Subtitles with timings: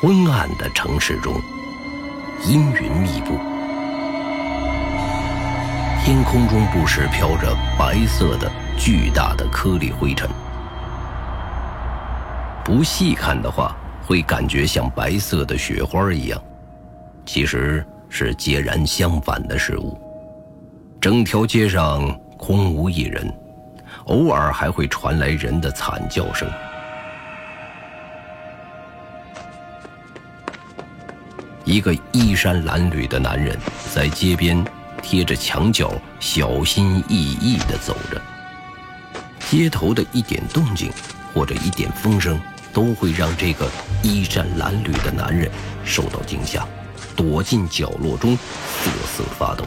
[0.00, 1.34] 昏暗的城市中，
[2.46, 3.38] 阴云密布，
[6.02, 10.26] 天空中不时飘着白色的巨大的颗粒灰尘。
[12.64, 13.76] 不细看的话，
[14.06, 16.42] 会感觉像白色的雪花一样，
[17.26, 20.00] 其实是截然相反的事物。
[20.98, 23.30] 整条街上空无一人，
[24.06, 26.50] 偶尔还会传来人的惨叫声。
[31.70, 33.56] 一个衣衫褴褛的男人
[33.94, 34.64] 在街边
[35.00, 38.20] 贴着墙角，小心翼翼地走着。
[39.48, 40.90] 街头的一点动静，
[41.32, 42.40] 或者一点风声。
[42.72, 43.68] 都会让这个
[44.00, 45.50] 衣衫褴褛的男人
[45.84, 46.64] 受到惊吓，
[47.16, 49.64] 躲进角落中瑟瑟发抖。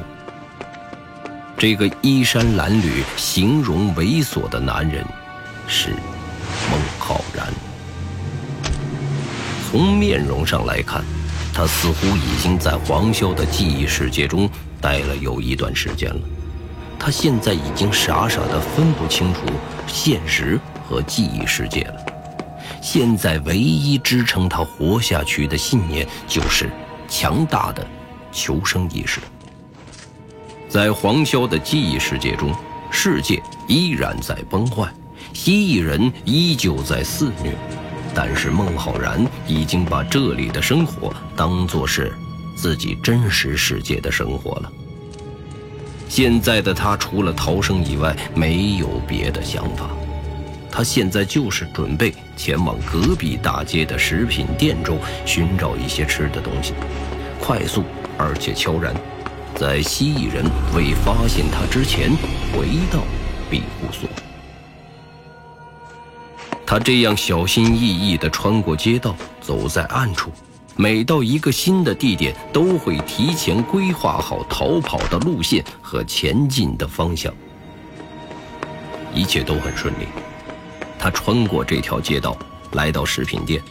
[1.57, 5.05] 这个衣衫褴褛、形容猥琐的男人
[5.67, 7.45] 是孟浩然。
[9.69, 11.03] 从面容上来看，
[11.53, 14.49] 他似乎已经在黄潇的记忆世界中
[14.81, 16.21] 待了有一段时间了。
[16.97, 19.41] 他现在已经傻傻的分不清楚
[19.85, 21.95] 现实和记忆世界了。
[22.81, 26.69] 现在唯一支撑他活下去的信念，就是
[27.07, 27.85] 强大的
[28.31, 29.19] 求生意识。
[30.67, 32.53] 在黄潇的记忆世界中，
[32.89, 34.91] 世界依然在崩坏，
[35.33, 37.55] 蜥蜴人依旧在肆虐，
[38.15, 42.13] 但是孟浩然已经把这里的生活当作是
[42.55, 44.71] 自己真实世界的生活了。
[46.07, 49.89] 现在的他，除了逃生以外，没有别的想法。
[50.71, 56.73] 他现在就是准备前往隔壁大街的食品店中寻找一些吃的东西，
[57.39, 57.83] 快速
[58.17, 58.93] 而且悄然，
[59.55, 60.43] 在蜥蜴人
[60.75, 62.11] 未发现他之前
[62.51, 63.03] 回到
[63.49, 64.09] 庇护所。
[66.73, 70.31] 他这样小心翼翼地穿过街道，走在暗处，
[70.75, 77.31] 每到一个新的地点，都会提前规划好逃跑的路线和前进的方向，
[79.13, 80.07] 一切都很顺利。
[80.97, 82.35] 他穿过这条街道，
[82.71, 83.61] 来到食品店，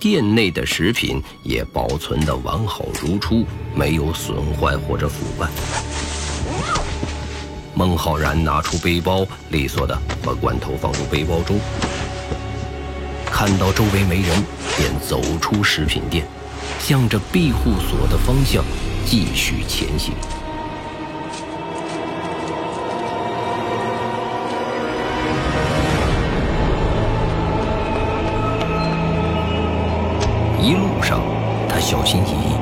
[0.00, 3.44] 店内的食品也保存得完好如初，
[3.74, 5.46] 没有损坏或者腐败。
[7.74, 11.60] 孟浩然拿出背包，利索地把罐头放入背包中，
[13.38, 14.44] 看到周围没人，
[14.76, 16.26] 便走出食品店，
[16.80, 18.64] 向着庇护所的方向
[19.06, 20.12] 继续前行。
[30.60, 31.20] 一路上，
[31.68, 32.56] 他小心翼翼，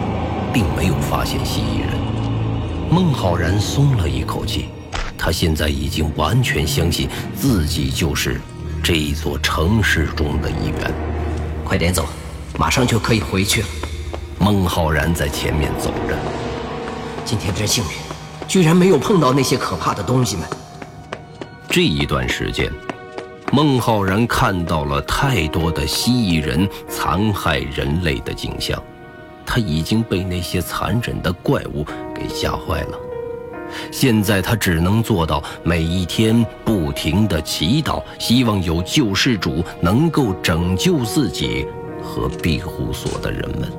[0.53, 1.99] 并没有发现蜥蜴人。
[2.91, 4.67] 孟浩然松了一口气，
[5.17, 8.39] 他现在已经完全相信自己就是
[8.87, 10.95] 这一座城市中的一员。
[11.65, 12.07] 快点走，
[12.57, 13.67] 马上就可以回去了。
[14.39, 16.17] 孟浩然在前面走着，
[17.25, 17.91] 今天真幸运，
[18.47, 20.47] 居然没有碰到那些可怕的东西们。
[21.69, 22.73] 这一段时间。
[23.51, 28.81] 孟浩然看到了太多的蜥蜴人残害人类的景象，
[29.45, 33.06] 他已经被那些残忍的怪物给吓坏了。
[33.91, 41.67] 现在他只能做到每一天不停地祈祷，希望有救世主能够拯救自己
[42.03, 43.71] 和庇护所的人们。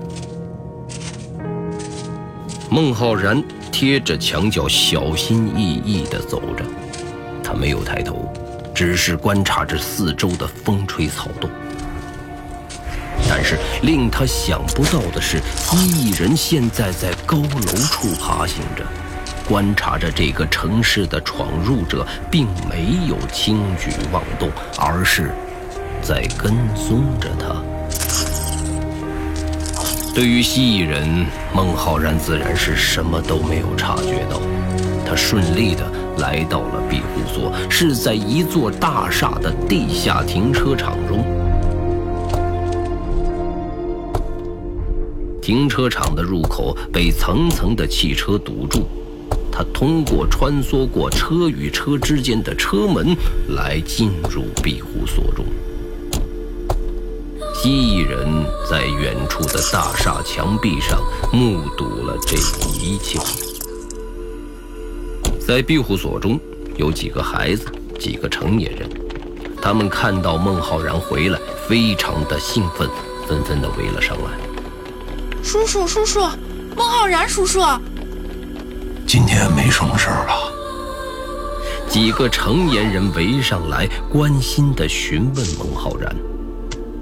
[2.70, 6.66] 孟浩然贴着墙角，小心翼翼地走着，
[7.44, 8.31] 他没有抬头。
[8.75, 11.50] 只是观察着四周的风吹草动，
[13.28, 18.86] 但是令他想不到的是，蜥蜴人现在在高楼处爬行着，
[19.47, 25.31] 观察着这个城市的闯入者，并没有轻举妄动，而是
[26.02, 27.56] 在跟踪着他。
[30.13, 34.41] 对于蜥蜴人，孟浩然自然是什么都没有察觉到，
[35.06, 35.84] 他顺利的。
[36.18, 41.24] 来到了庇护所，是在一座大厦的地下停车场中。
[45.39, 48.88] 停车场的入口被层层的汽车堵住，
[49.57, 53.18] 他通过穿梭过车与车之间的车门
[53.56, 55.44] 来进入庇护所中。
[57.56, 58.27] 蜥蜴人
[58.69, 61.01] 在远处的大厦墙壁上
[61.33, 62.38] 目睹了这
[62.80, 63.18] 一切。
[65.39, 66.39] 在庇护所中，
[66.75, 67.65] 有几个孩子，
[68.00, 68.88] 几个成年人，
[69.59, 72.88] 他们看到孟浩然回来，非常的兴奋，
[73.27, 74.38] 纷纷的围了上来。
[75.42, 76.19] 叔叔，叔叔，
[76.75, 77.59] 孟浩然叔叔，
[79.07, 80.51] 今天没什么事儿吧？
[81.88, 86.13] 几个成年人围上来，关心的询问孟浩然。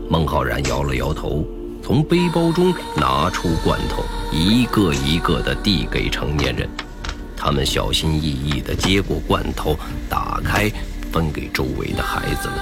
[0.07, 1.43] 孟浩然摇了摇头，
[1.83, 6.69] 从背包中拿出罐头，一个一个地递给成年人。
[7.35, 9.75] 他们小心翼翼地接过罐头，
[10.07, 10.71] 打开，
[11.11, 12.57] 分给周围的孩子们。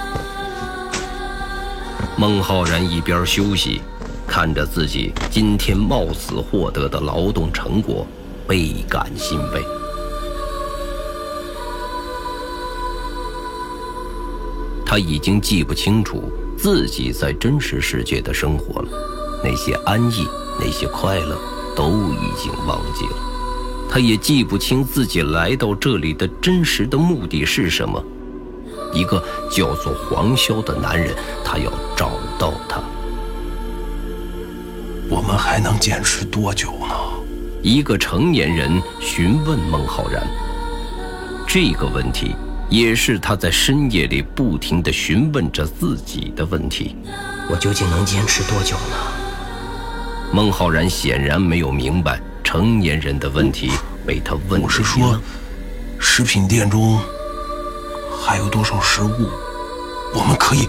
[2.16, 3.82] 孟浩然一边休息，
[4.26, 8.08] 看着自己今天冒死获得的劳动成果，
[8.48, 9.64] 倍感欣慰。
[14.86, 18.90] 他已经记不清楚自己在真实世界的生活了，
[19.44, 20.28] 那些安逸，
[20.60, 21.36] 那些快乐，
[21.76, 23.16] 都已经忘记了。
[23.90, 28.04] 他也记不清自己来到这里的真实的目的是什么。
[28.94, 32.80] 一个叫做黄潇的男人，他要找到他。
[35.10, 37.23] 我们还能坚持多久呢？
[37.64, 38.70] 一个成年人
[39.00, 40.22] 询问孟浩然。
[41.48, 42.36] 这个问题
[42.70, 46.98] 也是他在深夜里不停地询问着自己的问题。
[47.50, 48.98] 我究竟能坚持多久呢？
[50.34, 52.22] 孟浩然显然没有明白。
[52.44, 53.72] 成年人的问题
[54.06, 55.18] 被他问我是说，
[55.98, 57.00] 食品店中
[58.22, 59.30] 还有多少食物，
[60.14, 60.68] 我们可以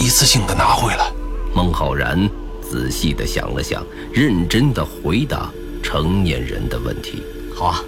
[0.00, 1.12] 一次性的拿回来？
[1.54, 2.28] 孟浩然
[2.60, 5.48] 仔细的想了想，认真的回答
[5.82, 7.22] 成年人的问题。
[7.54, 7.82] 好啊，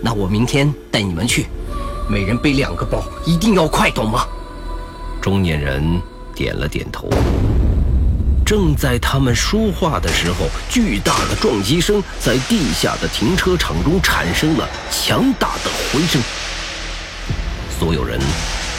[0.00, 1.46] 那我明天带你们去，
[2.08, 4.26] 每人背两个包，一定要快，懂吗？
[5.20, 6.00] 中年人
[6.34, 7.08] 点了点头。
[8.44, 16.20] 正在他们说话的时候，巨大的撞击声在地下的停车场中产生了强大的回声。
[17.78, 18.18] 所有人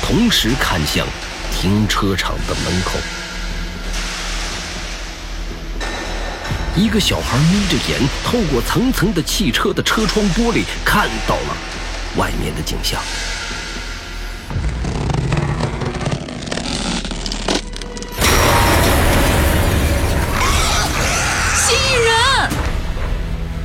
[0.01, 1.07] 同时看向
[1.51, 2.97] 停车场的门口。
[6.75, 11.55] 一个小孩眯着眼，透过层层的汽车的车窗玻璃，看到了
[12.17, 12.99] 外面的景象。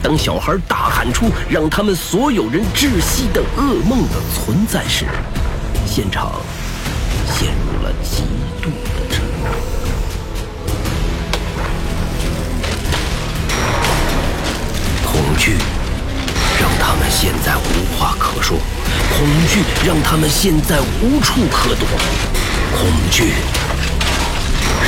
[0.02, 5.06] 当小孩大喊出让他们所有人窒息的噩梦的存在时，
[5.86, 6.32] 现场
[7.26, 8.22] 陷入了极
[17.20, 18.56] 现在无话可说，
[19.10, 21.88] 恐惧让他们现在无处可躲，
[22.78, 23.32] 恐惧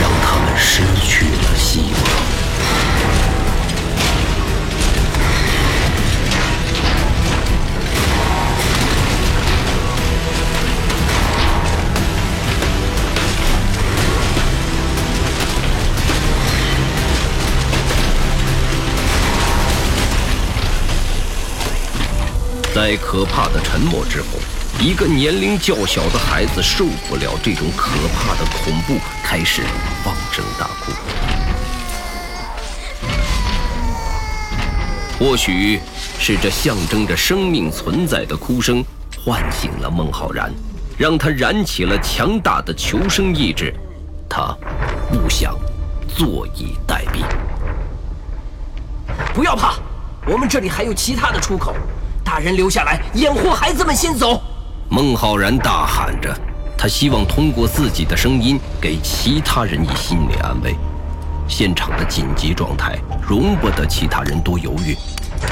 [0.00, 2.39] 让他们失去了希望。
[22.80, 24.38] 在可怕的沉默之后，
[24.80, 29.60] 一个年龄较小的孩子受不了这种可怕的恐怖，开始
[30.02, 30.90] 放声大哭。
[35.18, 35.78] 或许
[36.18, 38.82] 是这象征着生命存在的哭声
[39.26, 40.50] 唤醒了孟浩然，
[40.96, 43.74] 让他燃起了强大的求生意志。
[44.26, 44.56] 他
[45.12, 45.54] 不想
[46.08, 47.22] 坐以待毙。
[49.34, 49.74] 不要怕，
[50.26, 51.76] 我们这里还有其他的出口。
[52.30, 54.40] 大人留下来掩护孩子们先走。
[54.88, 56.32] 孟浩然大喊着，
[56.78, 60.76] 他希望通过自己的声音给其他人以心理安慰。
[61.48, 64.96] 现场的紧急状态容不得其他人多犹豫，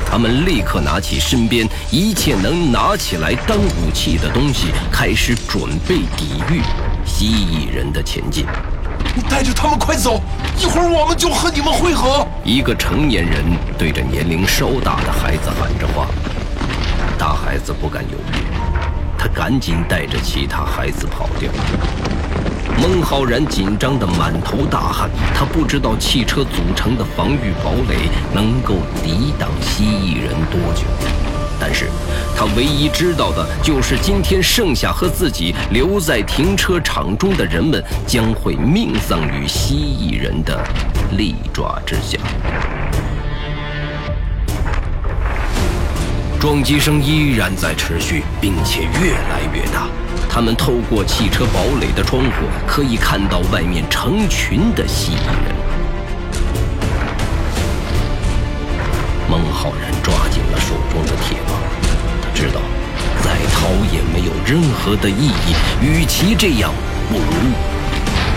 [0.08, 6.62] 他们立刻拿起身边一切能拿起来当武器的东西，开始准备抵御
[7.04, 8.47] 蜥蜴人的前进。
[9.16, 10.20] 你带着他们快走，
[10.56, 12.25] 一会儿我们就和你们会合。
[12.44, 13.44] 一个成年人
[13.76, 16.06] 对着年龄稍大的孩子喊着话。
[17.18, 18.44] 大孩子不敢犹豫，
[19.18, 21.50] 他赶紧带着其他孩子跑掉。
[22.80, 30.84] 孟浩然紧张的满头大汗，他不知道汽车组成的防御堡垒能够抵挡蜥蜴人多久，
[31.58, 31.90] 但是
[32.37, 40.64] 他唯一知道的就是今天剩下和自己留在停车场中的人们将会命丧于蜥蜴人的
[41.16, 42.16] 利爪之下。
[46.40, 49.88] 撞击声依然在持续，并且越来越大。
[50.30, 55.57] 他们透过汽车堡垒的窗户，可以看到外面成群的蜥蜴人。
[59.28, 61.59] 孟浩然抓紧了手中的铁棒，
[62.23, 62.61] 他知道
[63.21, 66.73] 再逃也没有任何的意义，与其这样，
[67.09, 67.25] 不如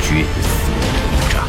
[0.02, 0.72] 决死
[1.14, 1.44] 一战。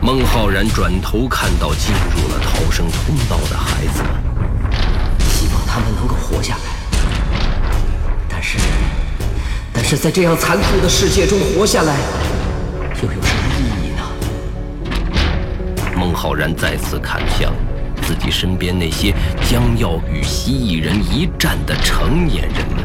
[0.00, 4.27] 孟浩然转头看到进入了逃生通道的孩子们。
[5.78, 6.62] 他们能够活下来，
[8.28, 8.58] 但是，
[9.72, 11.94] 但是在这样残酷的世界中活下来，
[13.00, 14.02] 又有什么意义呢？
[15.96, 17.54] 孟浩然再次看向
[18.02, 19.14] 自己身边那些
[19.48, 22.84] 将要与蜥蜴人一战的成年人们。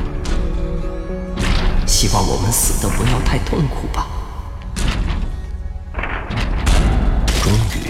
[1.88, 4.05] 希望我们死的不要太痛苦吧。
[7.41, 7.89] 终于，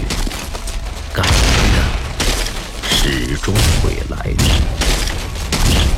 [1.12, 1.84] 该来的
[2.88, 4.53] 始终会来的。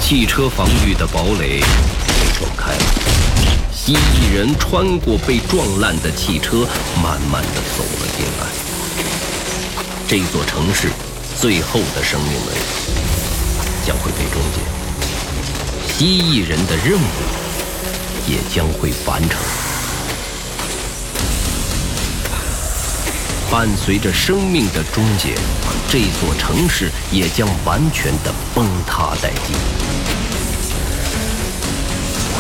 [0.09, 2.79] 汽车防御的堡垒被撞开了。
[3.75, 6.59] 蜥蜴人穿过被撞烂的汽车，
[7.03, 8.47] 慢慢的走了进来。
[10.07, 10.91] 这座城市
[11.41, 12.55] 最后的生命门
[13.85, 19.41] 将会被终结，蜥蜴人的任务也将会完成。
[23.57, 25.35] 伴随着生命的终结，
[25.89, 29.57] 这座城市也将完全的崩塌殆尽。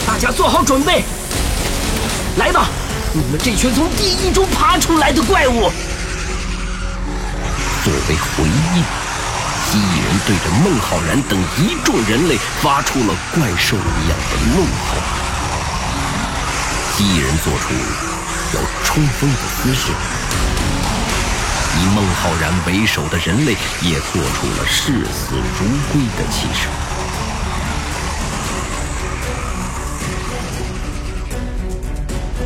[0.06, 1.04] 大家做好准备。
[2.37, 2.68] 来吧，
[3.14, 5.73] 你们这群从地狱中爬出来的怪物！
[7.82, 8.85] 作为回应，
[9.70, 14.99] 蜥蜴人对着孟浩然等一众人类发出了怪兽一样的怒吼。
[16.94, 17.73] 蜥蜴人做出
[18.52, 19.92] 要冲锋的姿势，
[21.78, 26.68] 以孟浩然为首的人类也做出了视死如归的气势。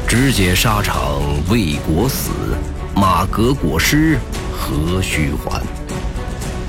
[0.09, 2.31] 肢解沙场为国死，
[2.97, 4.19] 马革裹尸
[4.53, 5.63] 何须还？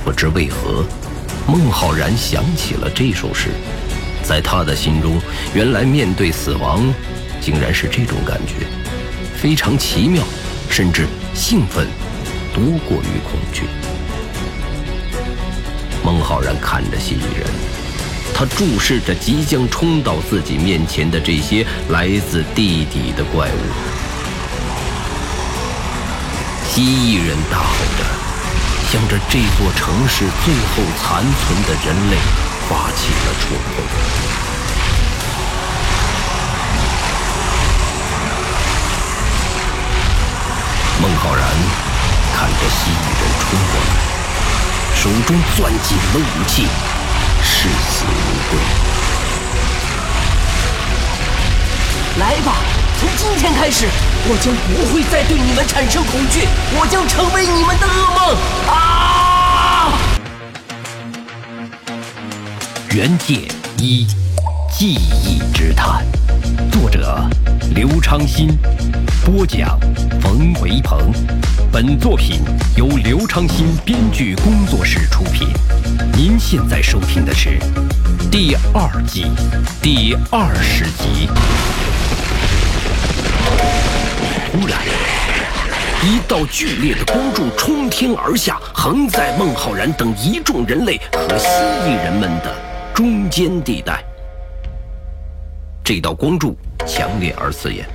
[0.05, 0.85] 不知为何，
[1.47, 3.49] 孟浩然想起了这首诗。
[4.23, 5.19] 在他的心中，
[5.55, 6.93] 原来面对死亡，
[7.41, 8.67] 竟然是这种感觉，
[9.35, 10.23] 非常奇妙，
[10.69, 11.87] 甚至兴奋
[12.53, 13.63] 多过于恐惧。
[16.03, 17.47] 孟浩然看着蜥蜴人。
[18.33, 23.59] 他注视着即将冲到自己面前的这些来自地底的怪物。
[26.67, 28.05] 蜥蜴人大吼着，
[28.89, 32.17] 向着这座城市最后残存的人类
[32.67, 33.85] 发起了冲锋。
[41.01, 41.45] 孟浩然
[45.01, 46.67] 手中攥紧了武器。
[47.41, 48.11] 视死如
[48.51, 48.59] 归。
[52.19, 52.53] 来吧，
[52.99, 53.87] 从今天开始，
[54.27, 56.47] 我将不会再对你们产生恐惧，
[56.79, 58.37] 我将成为你们的噩梦。
[58.67, 59.97] 啊！
[62.91, 63.47] 原界
[63.79, 64.05] 一，
[64.71, 66.03] 记忆之谈，
[66.71, 67.23] 作者
[67.75, 68.57] 刘昌新，
[69.23, 69.77] 播讲
[70.19, 71.11] 冯维鹏。
[71.71, 72.41] 本作品
[72.75, 75.47] 由刘昌新编剧工作室出品。
[76.13, 77.59] 您现在收听的是
[78.31, 79.25] 第二季
[79.81, 81.29] 第二十集。
[84.51, 84.79] 突然，
[86.03, 91.47] 一道剧烈的光柱冲天而下，横在孟浩然等一众人类和蜥
[91.85, 92.55] 蜴人们的
[92.95, 94.03] 中间地带。
[95.93, 96.55] 这道光柱
[96.87, 97.85] 强烈而刺眼，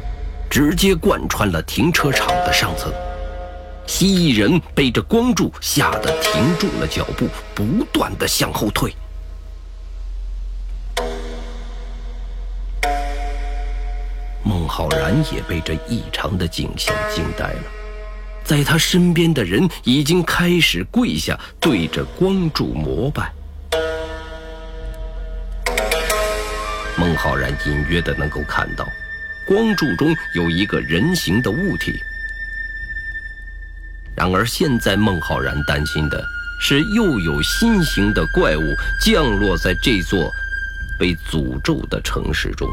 [0.51, 2.93] 直接贯穿了停车场的上层。
[3.87, 8.95] 蜥蜴人被这光柱吓得停住了脚步，不断的向后退。
[14.43, 17.63] 孟浩然也被这异常的景象惊呆了，
[18.45, 23.33] 在他身边的人已经开始跪下，对着光柱膜拜。
[26.97, 28.91] 孟浩然隐约的能够看到，
[29.45, 32.03] 光柱中有一个人形的物体。
[34.17, 36.25] 然而，现在孟浩然担心的
[36.59, 40.33] 是，又有新型的怪物降落在这座
[40.99, 42.67] 被诅咒的城市中。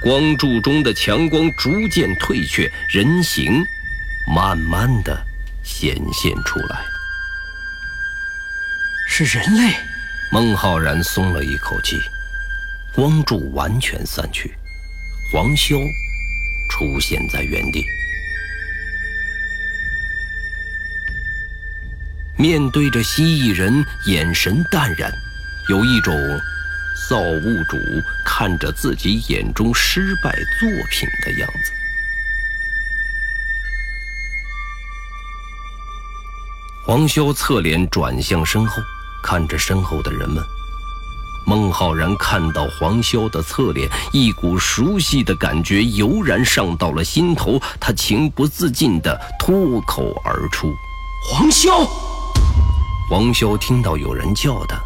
[0.00, 3.60] 光柱中的强光逐渐退却，人形
[4.32, 5.20] 慢慢的
[5.64, 6.84] 显现出来。
[9.08, 9.74] 是人类。
[10.30, 11.98] 孟浩然松了一口气，
[12.94, 14.54] 光柱完全散去，
[15.32, 15.78] 黄潇
[16.70, 17.82] 出现在原地。
[22.36, 25.10] 面对着蜥蜴人，眼神淡然，
[25.70, 26.14] 有一种
[27.08, 27.78] 造物主
[28.22, 30.30] 看着自己眼中失败
[30.60, 31.72] 作品的样子。
[36.84, 38.82] 黄潇侧脸转向身后，
[39.22, 40.42] 看着身后的人们。
[41.46, 50.74] 孟浩然看到黄潇的侧脸，一股熟悉的感觉油然上到了心头，他情不自禁地脱口而出
[51.24, 51.88] ：“黄潇。”
[53.08, 54.78] 黄潇听到有人叫他，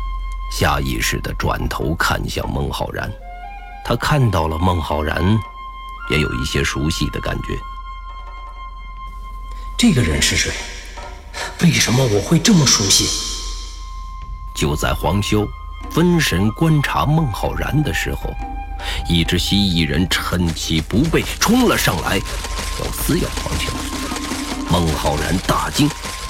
[0.53, 3.11] 下意识地转头看向孟浩然。
[3.85, 5.21] 他看到了孟浩然，
[6.11, 7.59] 也有一些熟悉的感觉。
[9.77, 10.53] 这个人是谁？
[11.63, 13.32] 为什么我会这么熟悉？
[14.55, 15.47] 就在黄修
[15.91, 18.35] 分神观察孟浩然的时候，
[19.09, 23.69] 一只蜥蜴人趁其不备冲了上来，要撕咬黄修。
[24.71, 25.89] 孟浩然大惊，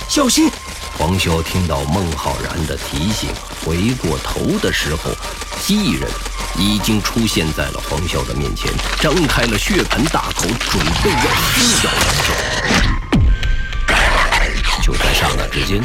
[0.08, 0.50] 小心！
[0.98, 3.30] 黄修听到孟浩然的提醒，
[3.64, 5.10] 回过头的时候，
[5.60, 6.10] 蜥蜴人
[6.58, 11.16] 已经出现在了黄修的面前，张开了血盆大口，准备要
[11.54, 12.32] 撕咬黄修。
[14.82, 15.80] 就在刹那之间，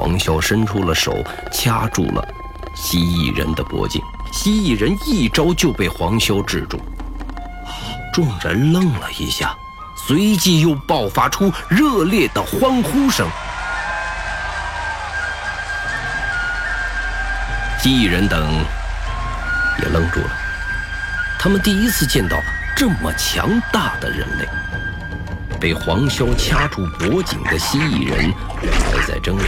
[0.00, 2.26] 黄潇伸出了手，掐住了
[2.74, 4.00] 蜥蜴人的脖颈。
[4.32, 6.80] 蜥蜴人一招就被黄潇制住，
[8.10, 9.54] 众人愣了一下，
[10.06, 13.28] 随即又爆发出热烈的欢呼声。
[17.82, 18.64] 蜥蜴人等
[19.82, 20.30] 也愣住了，
[21.38, 22.38] 他们第一次见到
[22.74, 24.48] 这么强大的人类。
[25.60, 29.44] 被黄潇掐住脖颈的蜥蜴人还在挣扎。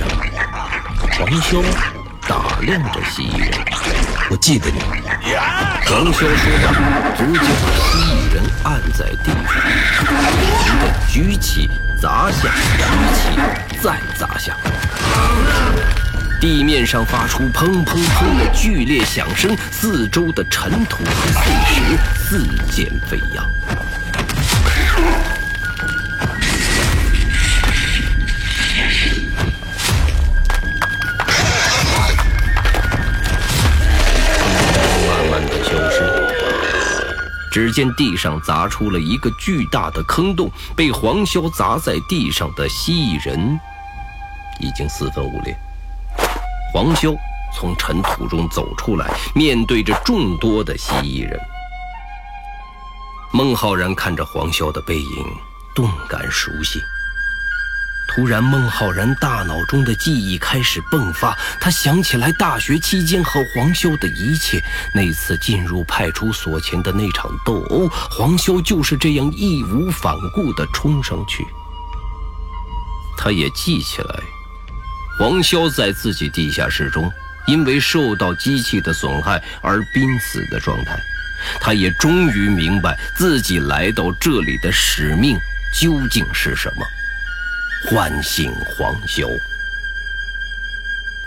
[1.18, 1.62] 黄潇
[2.26, 3.50] 打量着蜥蜴人
[4.30, 4.80] ：“我记得你。”
[5.86, 6.28] 黄潇说
[6.64, 6.74] 完，
[7.16, 9.52] 直接把蜥蜴人按在地上，
[10.06, 10.10] 不
[10.64, 11.68] 停地举起、
[12.00, 12.82] 砸下、举
[13.14, 13.20] 起、
[13.82, 14.56] 再砸下。
[16.40, 21.74] 地面上发出砰砰砰的剧烈响声，四周的尘土和碎石
[22.16, 23.44] 四溅飞扬。
[37.52, 43.60] 只见地上砸出了一个巨大的坑洞，被黄潇砸在地上的蜥蜴人
[44.58, 45.54] 已经四分五裂。
[46.72, 47.14] 黄潇
[47.54, 51.38] 从尘土中走出来，面对着众多的蜥蜴人。
[53.34, 55.26] 孟浩然看着黄潇的背影，
[55.74, 56.80] 顿感熟悉。
[58.08, 61.36] 突然，孟浩然大脑中的记忆开始迸发。
[61.58, 64.62] 他想起来大学期间和黄修的一切，
[64.94, 71.46] 那次进入派出所前的那场斗殴，黄修就是这样义无反顾地冲上去。
[73.16, 74.20] 他也记起来，
[75.18, 77.10] 黄潇在自己地下室中
[77.46, 80.98] 因为受到机器的损害而濒死的状态。
[81.60, 85.36] 他也终于明白自己来到这里的使命
[85.74, 86.86] 究竟是什么。
[87.88, 89.28] 唤醒黄修。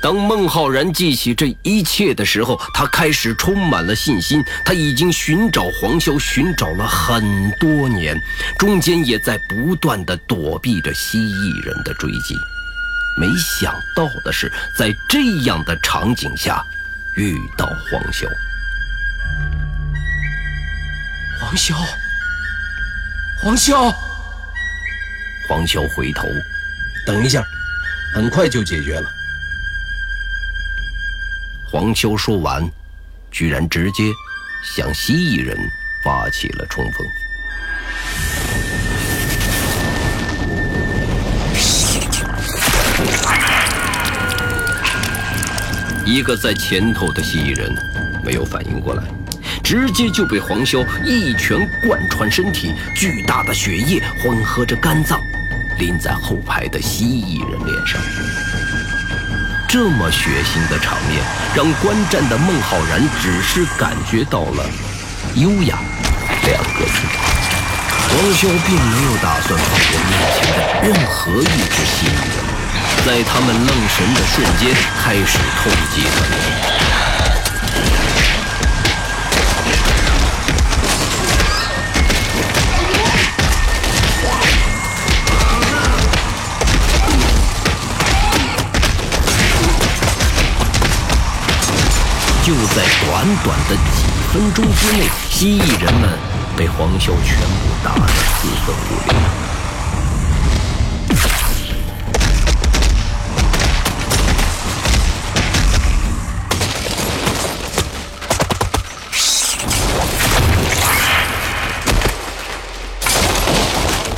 [0.01, 4.43] 当孟浩然记起这一切的时候，他开始充满了信心。
[4.63, 8.15] 他已经寻找黄潇，寻找了很多年，
[8.59, 12.35] 中间也在不断的躲避着蜥蜴人的追击。
[13.19, 16.63] 没想到的是，在这样的场景下，
[17.15, 18.27] 遇到黄潇。
[21.39, 21.73] 黄潇，
[23.41, 24.04] 黄潇。
[25.47, 26.27] 黄潇回头，
[27.05, 27.43] 等一下，
[28.15, 29.07] 很快就解决了。
[31.69, 32.67] 黄潇说完，
[33.29, 34.05] 居然直接
[34.63, 35.55] 向蜥蜴人
[36.03, 37.05] 发起了冲锋。
[46.07, 47.71] 一个在前头的蜥蜴人
[48.23, 49.03] 没有反应过来。
[49.63, 55.19] 直接就被黄潇一拳贯穿身体，巨大的血液混合着肝脏，
[55.77, 58.01] 淋在后排的蜥蜴人脸上。
[59.67, 61.21] 这么血腥的场面，
[61.55, 64.63] 让观战的孟浩然只是感觉到了
[65.35, 65.77] “优雅”
[66.45, 66.93] 两个字。
[68.07, 72.37] 黄潇并没有打算放过面前的任何一只蜥蜴人，
[73.05, 76.84] 在他们愣神的瞬间，开始痛击他们。
[92.45, 96.07] 就在短短的几分钟之内，蜥蜴人们
[96.55, 99.15] 被黄潇全部打得四分五裂。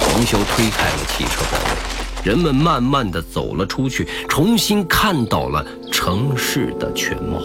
[0.01, 7.39] 黄潇推开了汽车包围，人们慢慢的走了出去，重新看到了城市的全貌。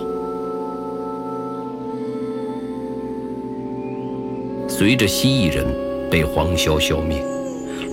[4.82, 5.64] 随着蜥蜴人
[6.10, 7.24] 被黄潇消灭，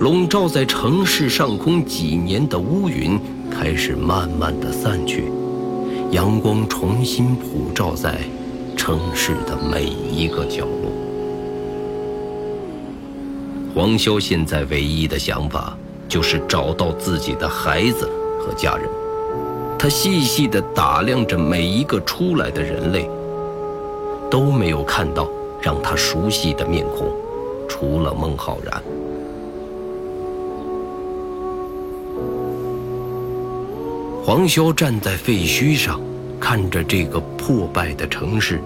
[0.00, 3.16] 笼罩在城市上空几年的乌云
[3.48, 5.30] 开始慢慢的散去，
[6.10, 8.18] 阳光重新普照在
[8.76, 10.90] 城市的每一个角落。
[13.72, 18.88] 黄潇现在唯一的想法就是找到自己的孩子和家人。
[19.78, 23.08] 他细细地打量着每一个出来的人类，
[24.28, 25.28] 都没有看到
[25.62, 27.08] 让他熟悉的面孔，
[27.68, 28.82] 除了孟浩然。
[34.22, 36.00] 黄潇站在废墟上，
[36.38, 38.60] 看着这个破败的城市，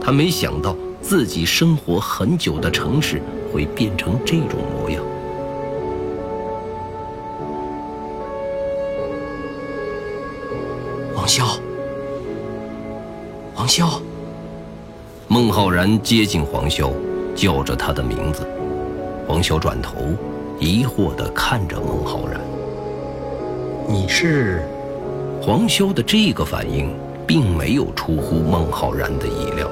[0.00, 3.20] 他没想到自己生活很久的城市
[3.52, 5.02] 会变成这种模样。
[11.16, 11.58] 黄潇，
[13.54, 14.00] 黄潇，
[15.38, 16.90] 孟浩然接近黄潇，
[17.32, 18.44] 叫着他的名字。
[19.24, 19.94] 黄潇转头，
[20.58, 22.40] 疑惑地看着孟浩然
[23.86, 24.68] ：“你是？”
[25.40, 26.92] 黄潇的这个反应
[27.24, 29.70] 并没有出乎孟浩然的意料。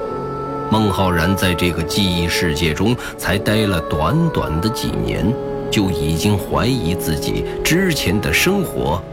[0.71, 5.29] 孟浩然在这个记忆世界中才待了短短的几年，
[5.69, 9.03] 就已经怀疑自己之前的生活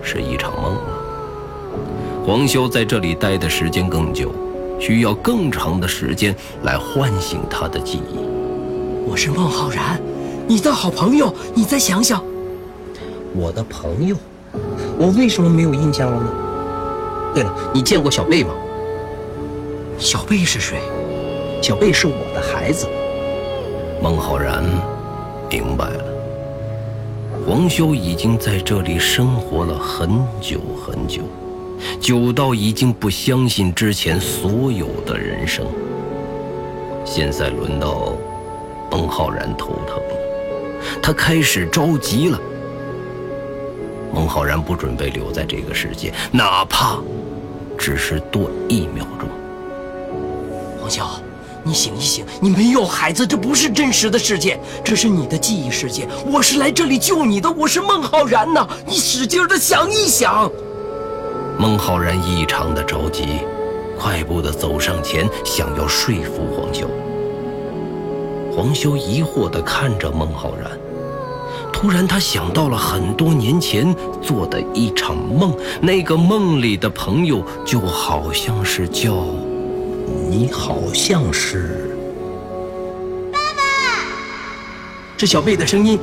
[0.00, 2.24] 是一场梦了。
[2.24, 4.32] 黄潇在这里待的时间更久，
[4.86, 8.18] 需要更长的时间来唤醒他的记忆。
[9.08, 9.98] 我是孟浩然，
[10.46, 11.32] 你的好朋友。
[11.54, 12.22] 你再想想，
[13.34, 14.14] 我的朋友。
[14.98, 16.28] 我为什么没有印象了呢？
[17.34, 18.52] 对了，你见过小贝吗？
[19.98, 20.78] 小贝是谁？
[21.62, 22.86] 小贝是我的孩子。
[24.02, 24.62] 孟浩然
[25.48, 26.04] 明白了，
[27.46, 30.10] 黄修已经在这里生活了很
[30.42, 31.22] 久很久，
[32.00, 35.66] 久到已经不相信之前所有的人生。
[37.04, 38.14] 现在轮到
[38.90, 42.40] 孟浩然头疼了，他开始着急了。
[44.14, 46.98] 孟浩然不准备留在这个世界，哪怕
[47.76, 49.28] 只是多一秒钟。
[50.80, 51.02] 黄潇，
[51.62, 56.06] 你醒一醒，你没有孩子，这不是真实的世界，这是你的记忆世界。
[56.26, 58.66] 我是来这里救你的，我是孟浩然呐！
[58.86, 60.50] 你使劲的想一想。
[61.58, 63.40] 孟浩然异常的着急，
[63.98, 66.88] 快步的走上前，想要说服黄修。
[68.54, 70.70] 黄修疑惑的看着孟浩然。
[71.72, 79.24] 突然，他想到了很多年前做的一场梦，那个梦里的朋友就好像是叫
[80.28, 81.96] 你，好像是
[83.32, 84.06] 爸爸。
[85.16, 85.98] 这小贝的声音。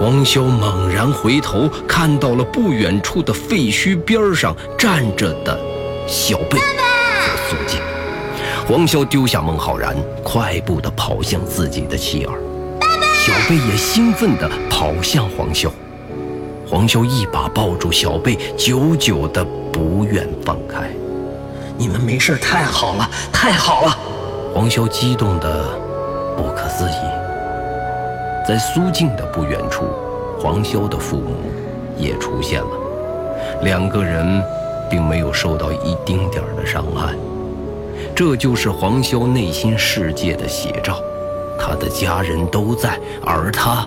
[0.00, 5.60] 黄潇猛然回头，看到了不远处的废墟边上站着的
[6.08, 7.78] 小贝和苏静。
[8.66, 12.32] 黄潇丢下孟浩然，快步地跑向自己的妻儿。
[13.14, 15.68] 小贝也兴奋地跑向黄潇，
[16.66, 20.88] 黄潇一把抱住小贝，久久的不愿放开。
[21.76, 23.98] 你们没事，太好了，太好了！
[24.54, 25.78] 黄潇激动的
[26.38, 27.19] 不可思议。
[28.50, 29.84] 在苏静的不远处，
[30.40, 31.36] 黄潇的父母
[31.96, 32.68] 也出现了，
[33.62, 34.42] 两个人
[34.90, 37.14] 并没有受到一丁点的伤害，
[38.12, 40.96] 这就是黄潇内心世界的写照。
[41.60, 43.86] 他的家人都在，而他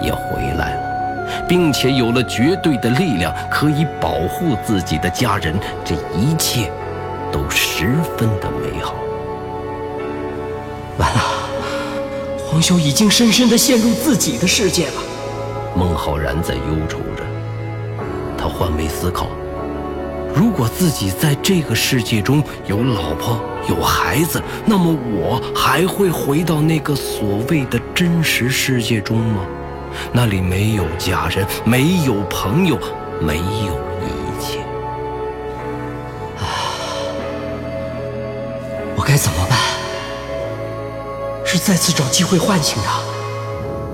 [0.00, 5.54] 也回来了，并且有了绝对的力量，可以保护自己的家人。
[5.84, 6.72] 这一切
[7.30, 8.94] 都十分的美好。
[10.98, 11.21] 完了，
[12.52, 15.02] 黄修已经深深的陷入自己的世界了。
[15.74, 17.24] 孟浩然在忧愁着，
[18.36, 19.28] 他换位思考。
[20.34, 29.46] 如果自己在这个世界中有老婆有孩子，那么我还会回到那个所谓的真实世界中吗？
[30.12, 32.78] 那里没有家人，没有朋友，
[33.18, 34.58] 没有一切。
[36.36, 36.44] 啊，
[38.94, 39.58] 我该怎么办？
[41.52, 42.98] 是再次找机会唤醒他，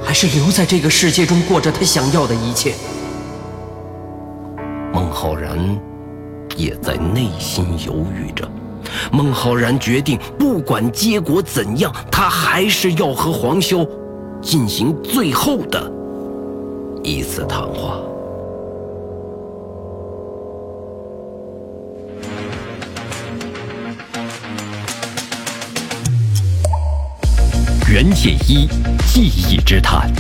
[0.07, 2.75] 还是留在这个世界中过着他想要的一切？
[4.93, 5.59] 孟浩然。
[6.57, 8.49] 也在内心犹豫着。
[9.13, 13.89] 孟浩然决定，不管结果怎样，他还是要和黄潇
[14.43, 15.89] 进行最后的
[17.01, 18.01] 一次谈话。
[28.09, 28.67] 袁剑一
[29.07, 30.11] 记忆之谈，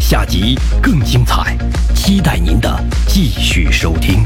[0.00, 1.56] 下集更精彩，
[1.94, 4.24] 期待您的继续收听。